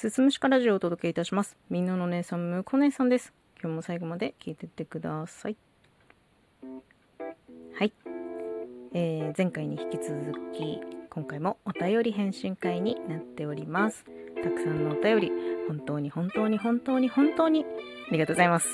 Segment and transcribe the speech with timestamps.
[0.00, 1.58] すすむしかラジオをお届けいたします。
[1.68, 3.34] みんなの姉さん、むこ姉さんです。
[3.62, 5.56] 今日も最後まで聞いてってください。
[7.78, 7.92] はい。
[8.94, 14.06] えー前回に引き続き、今回もお便り返信会になっております。
[14.42, 15.32] たくさんのお便り、
[15.68, 17.66] 本当に本当に本当に本当に
[18.08, 18.68] ありがとうございます。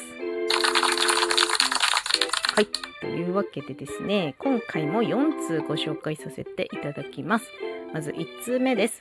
[2.54, 2.66] はい。
[3.00, 7.50] というわけでですね、今回も4通ご紹介させていただきます。
[7.92, 9.00] まず1通目です。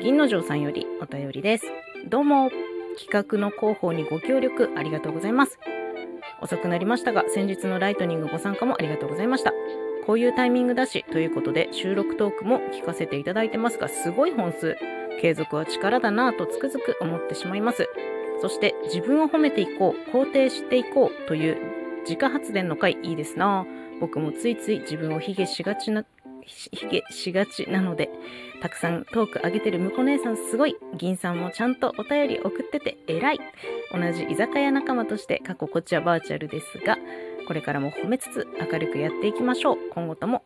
[0.00, 1.66] 銀之丞さんよりお便りです。
[2.08, 2.50] どうも、
[2.98, 5.58] 企画の広報にご協力ありがとうございます。
[6.40, 9.52] 遅くなりましたが、先日のライトニングご参加もありがとうございました。
[10.06, 14.74] こういうタイミングだし、ということで収録トークも聞かせていただいてますが、すごい本数。
[15.20, 17.86] 継続は力だなぁとつくづく思ってしまいます。
[18.40, 21.58] そして自分を褒めていこう、肯定していこうという
[22.04, 26.06] 自家発電の回いいですなぁ僕もついつい自分を卑下しがちな、
[26.44, 28.10] ひ卑下しがちなので、
[28.62, 30.76] たくさんトーク上げてるむこ姉さんすごい。
[30.96, 33.40] 銀さんもちゃんとお便り送ってて偉い。
[33.92, 36.98] 同じ居酒屋仲間として過去こっちはバーチャルですが、
[37.46, 39.78] これからも褒めつつ明るくやっていきましょう。
[39.92, 40.42] 今後とも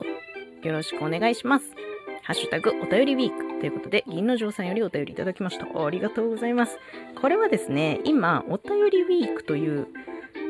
[0.63, 1.75] よろしくお願いします。
[2.23, 5.67] ハッシュタグお便りウィークということで、銀の城さんよりお便りいただきました。
[5.85, 6.79] ありがとうございます。
[7.21, 9.89] これはですね、今、お便りウィークという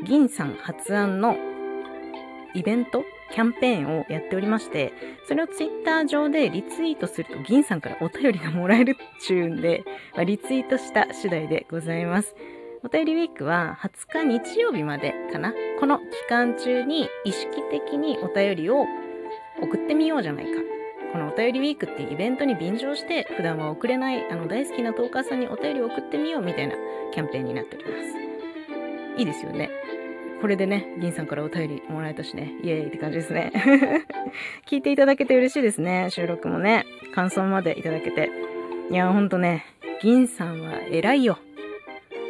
[0.04, 1.36] 銀さん発案の
[2.54, 4.92] イベントキャンペーンをやっておりまして、
[5.26, 12.34] それをツイッター上でリツイートすると銀さんからお便りがもらえるっちゅうんで、まあリツイートした次第でございます。
[12.82, 15.54] お便りウィークは20日日曜日までかな。
[15.80, 18.84] この期間中に意識的にお便りを
[19.62, 20.50] 送ってみようじゃないか。
[21.12, 26.74] このお便りウィークっていうイベントに便乗して普段は送れないあの大好きなトーカーさんにお便りを送ってみようみたいな
[27.12, 28.24] キャンペーンになっております。
[29.16, 29.70] いいですよね。
[30.44, 33.50] これでね、銀さんからお便りもらえたしね、イエーイって感じですね。
[34.68, 36.08] 聞いていただけて嬉しいですね。
[36.10, 38.30] 収録もね、感想までいただけて。
[38.90, 39.64] いや、ほんとね、
[40.02, 41.38] 銀さんは偉いよ。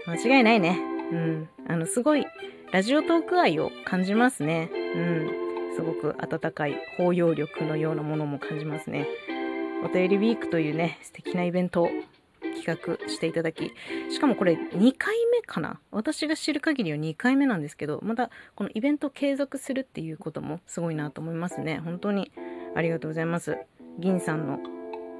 [0.06, 0.78] 間違いないね。
[1.10, 1.48] うん。
[1.66, 2.24] あの、すごい、
[2.70, 4.70] ラジオトーク愛を感じますね。
[4.94, 5.30] うん。
[5.74, 9.08] すごく温かい包容力のようなものも感じますね。
[9.84, 11.90] お便りウィークというね、素敵なイベント
[12.54, 13.72] 企画していただき、
[14.10, 15.80] しかもこれ2回目かな？
[15.90, 21.80] 私が知る限りは2回目なんですけど、またこのイベントを継続するっていうこともすごいなと思いますね。
[21.84, 22.32] 本当に
[22.74, 23.58] ありがとうございます。
[23.98, 24.58] 銀さんの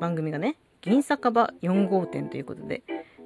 [0.00, 2.83] 番組がね、銀酒場4号店ということで、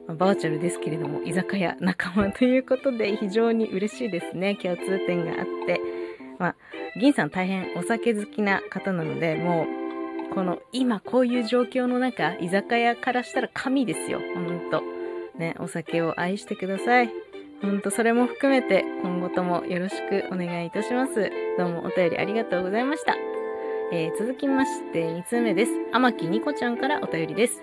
[0.06, 4.56] まバーチャルですけれども、居酒屋仲間ということで非常に嬉しいですね。
[4.56, 5.80] 共通点があって。
[6.38, 6.56] まあ、
[7.00, 9.87] 銀さん大変お酒好きな方なので、もう、
[10.34, 14.20] この今こういう状況の中、居酒屋からしたら神ですよ。
[14.34, 14.82] ほんと。
[15.38, 17.10] ね、お酒を愛してください。
[17.62, 21.30] ほんと、それも含めて今後ともよろしくお願いいたします。
[21.56, 23.16] どうもお便りありがとうございました。
[23.90, 25.72] えー続きまして2通目です。
[25.92, 27.62] 天木ニコちゃんからお便りです。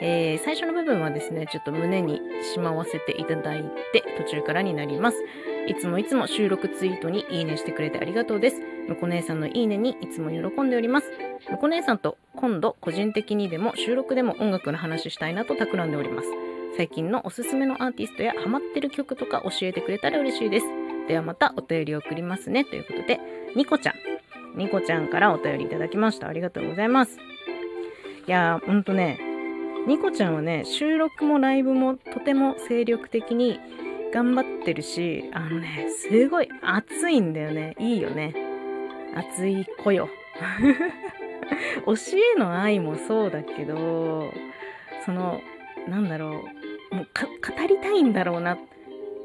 [0.00, 2.20] えー最初の部分はですね、ちょっと胸に
[2.52, 5.18] しまわせていただいて、途中からになります。
[5.66, 8.60] いつもいつも収録ツイートにいいねしてくれてありがとうです。
[8.88, 11.10] むこ姉さんのいいねにいつも喜んでおります。
[11.50, 16.28] むこ姉さんと今度個人的にでも収録でも音楽の話したいなと企んでおります。
[16.76, 20.66] 最近のおすすめのアーティストやハマってる曲とか教えてくれたら嬉しいです。
[21.06, 22.64] ではまたお便り送りますね。
[22.64, 23.20] ということで、
[23.54, 23.94] ニコちゃん。
[24.56, 26.28] ニコちゃんからお便りいただきました。
[26.28, 27.18] ありがとうございます。
[28.26, 29.18] いやー、ほんとね、
[29.86, 33.58] ニコちゃんはね、収録もライブもとても精力的に
[34.12, 37.74] 頑張ってるし、あのね、すごい熱いんだよね。
[37.78, 38.34] いいよね。
[39.14, 40.08] 熱い子よ。
[41.86, 44.32] 推しへの愛もそうだけど、
[45.04, 45.40] その、
[45.88, 46.44] なんだろ
[46.92, 48.56] う、もう語りたいんだろうな、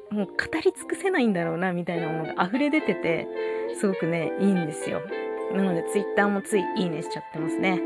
[0.10, 0.34] もう語
[0.64, 3.28] り尽くせないんだろうな、みたいなものが溢れ出てて、
[3.80, 5.02] すごくね、いいんですよ。
[5.54, 7.82] なので、ツイッターもついいいねしちゃってますね。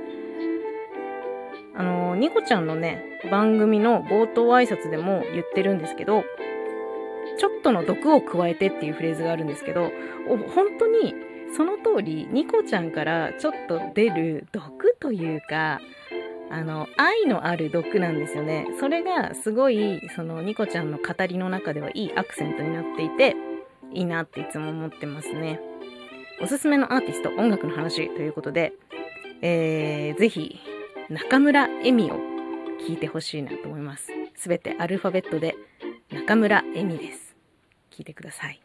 [1.75, 6.23] あの、ニコちゃんのね、番組の冒頭挨拶でも言ってるんですけど、
[7.37, 9.91] ちょっとの毒を加えてっていうフレーズがあるんですけど、
[10.55, 11.15] 本当に
[11.55, 15.81] その通り、ニコちゃんからちょっと出る毒というか、
[16.49, 18.67] あの、愛のある毒なんですよね。
[18.79, 23.35] それがすごい、そのニコちゃんの語りの中ではいいアクセントになっていて、
[23.93, 25.59] いいなっていつも思ってますね。
[26.41, 28.73] おすすめのアーティスト、音楽の話ということで、
[29.41, 30.59] えー、ぜひ、
[31.09, 32.19] 中村恵美を
[32.87, 34.07] 聞いてほしいなと思います。
[34.35, 35.55] すべてアルファベットで、
[36.11, 37.30] 中村恵美です。
[37.91, 38.61] 聞いてください。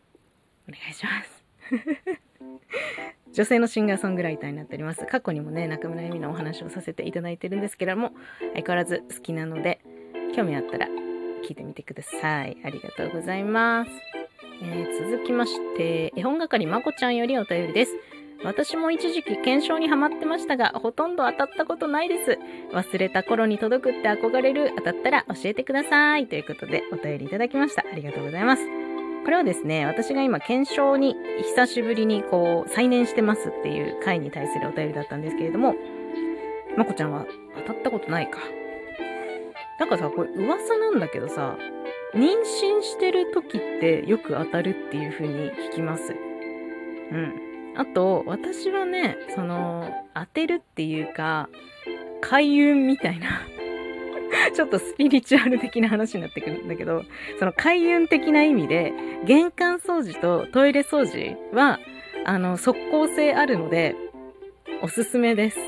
[0.69, 1.45] お願いします。
[3.33, 5.05] 女性のシンガーソングライターになっております。
[5.07, 8.13] 過去にもね、中村恵美のお話をさせていただいてるんですけれども、
[8.55, 9.81] 相変わらず好きなので、
[10.35, 10.89] 興味あったら
[11.43, 12.57] 聞いてみてください。
[12.65, 13.91] ありがとうございます。
[14.63, 17.93] えー続きまして、絵本係まこちゃんよりお便りです。
[18.45, 22.39] 私も一時期検証にハマってましたが、ほとんど当たったことないです。
[22.73, 24.73] 忘れた頃に届くって憧れる。
[24.77, 26.27] 当たったら教えてください。
[26.27, 27.85] ということでお便りいただきました。
[27.91, 28.86] ありがとうございます。
[29.27, 35.75] これはですね、私が今検証に久しぶりにこう再燃してますっていう回に対するお便りだったんですけれども、
[36.77, 37.27] まこちゃんは
[37.67, 38.39] 当たったことないか。
[39.81, 41.59] なんかさ、これ噂なんだけどさ、
[42.15, 46.15] 妊娠してる時ってよく当たるっていう風に聞きます。
[47.11, 47.35] うん。
[47.77, 51.49] あと、私はね、その、当てるっていうか、
[52.21, 53.41] 開運みたいな
[54.55, 57.05] ちょっとスピリチュアル的な話になってくるんだけど、
[57.39, 58.93] その開運的な意味で、
[59.25, 61.81] 玄関掃除とトイレ掃除は、
[62.25, 63.95] あの、即効性あるので、
[64.83, 65.59] おすすめです。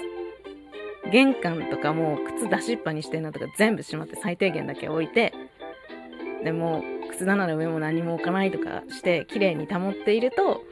[1.11, 5.33] 玄関とかも靴出しっぱにしてんのとか全部閉まって最低限だけ置いて、
[6.45, 10.63] でも、靴棚の上も何も置かないとかして、綺麗に保っていると、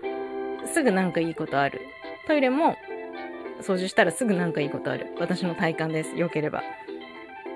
[0.66, 1.80] すぐなんかいいことある。
[2.26, 2.76] トイレも
[3.62, 5.06] 掃除したらすぐなんかいいことある。
[5.18, 6.16] 私の体感です。
[6.16, 6.62] 良ければ。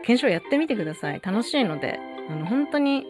[0.03, 1.21] 検証やってみてください。
[1.23, 1.99] 楽しいので、
[2.29, 3.07] あの、本当に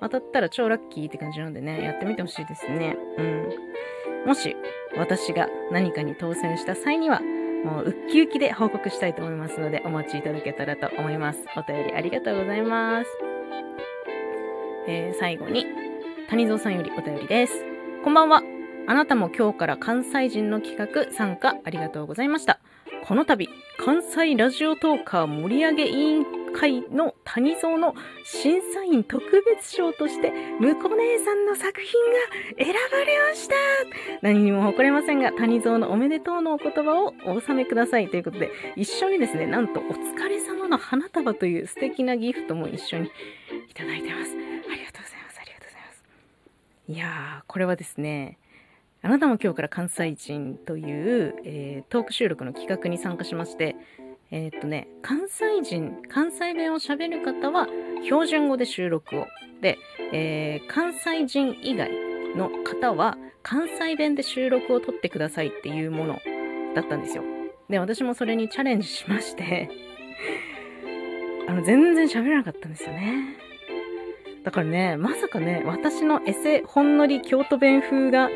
[0.00, 2.96] 当たったら超ラッキーって感じなんでね、やってみてほしいですね。
[3.18, 4.26] うん。
[4.26, 4.56] もし、
[4.96, 7.20] 私が何かに当選した際には、
[7.64, 11.44] もうウッキウキで報告したいと思いますので、お待ちいただけたらと思います。
[11.56, 13.10] お便りありがとうございます。
[14.86, 15.66] えー、最後に、
[16.28, 17.64] 谷蔵さんよりお便りです。
[18.04, 18.42] こんばんは。
[18.86, 22.60] あなたも今日から関西人の企画参加ありがとうございました。
[23.06, 23.48] この度、
[23.84, 27.94] 関西ラジオトーカー盛り上げ委員会の谷蔵の
[28.24, 31.92] 審査員特別賞として、むこ姉さんの作品
[32.58, 33.54] が選ばれました
[34.22, 43.10] 何にも誇れませんが、谷蔵のおめでとうのお言葉をお納めくださいということで、一緒にですね、なんとお疲れ様の花束という素敵なギフトも一緒に
[43.68, 44.30] いただいてます。
[44.32, 45.40] ありがとうございます。
[45.40, 46.04] ありがとうございます。
[46.88, 48.38] いやー、これはですね、
[49.04, 53.76] あなたも今日から関西人という、えー、トーク収録の企画に参加しまして、
[54.30, 57.68] えー、っとね、関西人、関西弁を喋る方は
[58.04, 59.26] 標準語で収録を。
[59.60, 59.76] で、
[60.14, 61.90] えー、関西人以外
[62.34, 66.18] の方は関西弁で収録を撮ってくださいっていうもの
[66.74, 67.24] だったんですよ。
[67.68, 69.68] で、私もそれにチャレンジしまして
[71.46, 73.36] あの、全然喋れなかったんですよね。
[74.44, 78.30] だからね、まさかね、私のエセほんのり京都弁風が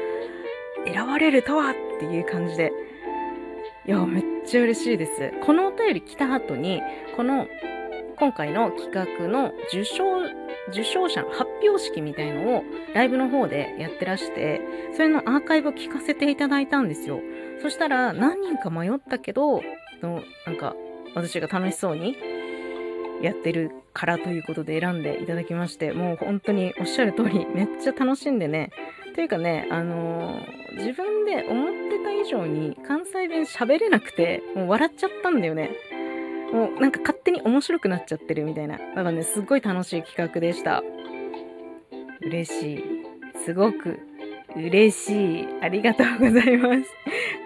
[0.92, 2.72] 選ばれるとはっていう感じで、
[3.86, 5.32] いや、めっちゃ嬉しいです。
[5.44, 6.82] このお便り来た後に、
[7.16, 7.46] この
[8.18, 10.04] 今回の企画の受賞、
[10.70, 12.64] 受賞者の発表式みたいのを
[12.94, 14.60] ライブの方でやってらして、
[14.94, 17.20] それのアーカイブを聞かせていただいたんですよ。
[17.62, 19.62] そしたら何人か迷ったけど、
[20.02, 20.74] なんか
[21.14, 22.16] 私が楽しそうに
[23.22, 28.70] やってるからということで選んでいただきまして、もう本当におっしゃる通りめっちゃ楽しんでね、
[29.14, 35.70] というかね、あのー、自分で思ってた以上に関西弁喋れなくて、もう笑っちゃったんだよね。
[36.52, 38.78] もうなんか勝手に面白くなっちゃってるみたいな。
[38.78, 40.82] だからね、すっごい楽しい企画でした。
[42.22, 42.84] 嬉しい。
[43.44, 43.98] すごく
[44.56, 45.48] 嬉しい。
[45.60, 46.84] ありがとうございます。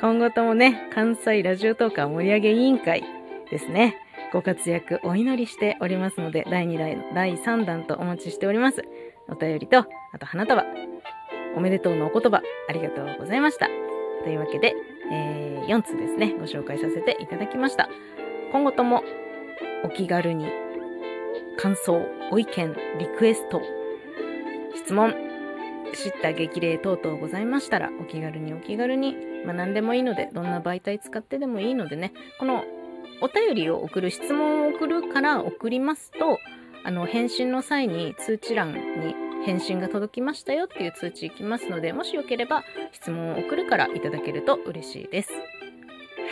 [0.01, 3.05] 今後ともね、関西ラジオトーカー盛り上げ委員会
[3.51, 3.97] ですね。
[4.33, 8.83] ご活躍お祈りしておりますので、第2弾、第3弾とお待ちしております。
[9.29, 9.79] お便りと、
[10.13, 10.65] あと花束、
[11.57, 13.69] おめでとうのお言葉、ありがとうございました。
[14.25, 14.75] というわけで、
[15.11, 17.89] えー、4つですね、ご紹介させていただきました。
[18.53, 19.03] 今後とも
[19.85, 20.47] お気軽に
[21.59, 23.61] 感想、ご意見、リクエスト、
[24.77, 25.15] 質問、
[25.95, 32.65] 知った激励等々ございましたら、お気軽にお気軽に、まあ何でもいいので、どんな媒体使ってでもいいのでね、この
[33.21, 36.39] お便りを送る、質問を送るから送りますと、
[36.85, 45.31] あの、返信の際に通知欄に返信が届きましたよっていう通知いきますので、もしよければ質問を送るからいただけると嬉しいです。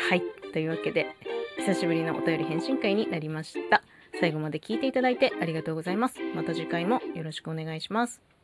[0.09, 0.23] はい。
[0.53, 1.15] というわけで、
[1.59, 3.83] 久しぶりのお便り返信会になりました。
[4.21, 6.21] 最後まで聞いていただいてありがとうございます。
[6.35, 8.40] また次回もよろしくお願いします。